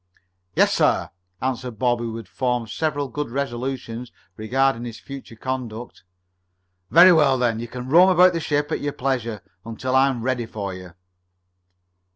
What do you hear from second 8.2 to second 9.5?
the ship at your pleasure